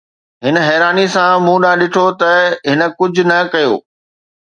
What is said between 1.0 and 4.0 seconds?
سان مون ڏانهن ڏٺو ته هن ڪجهه نه ڪيو